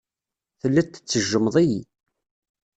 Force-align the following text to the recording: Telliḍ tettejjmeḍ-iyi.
Telliḍ 0.59 0.87
tettejjmeḍ-iyi. 0.87 1.81